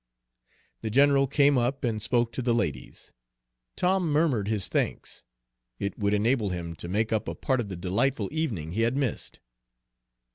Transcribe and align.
The 0.81 0.89
general 0.89 1.27
came 1.27 1.59
up 1.59 1.83
and 1.83 2.01
spoke 2.01 2.31
to 2.33 2.41
the 2.41 2.55
ladies. 2.55 3.13
Tom 3.75 4.09
murmured 4.11 4.47
his 4.47 4.67
thanks; 4.67 5.25
it 5.77 5.99
would 5.99 6.15
enable 6.15 6.49
him 6.49 6.75
to 6.77 6.87
make 6.87 7.13
up 7.13 7.27
a 7.27 7.35
part 7.35 7.59
of 7.59 7.69
the 7.69 7.77
delightful 7.77 8.27
evening 8.31 8.71
he 8.71 8.81
had 8.81 8.97
missed. 8.97 9.39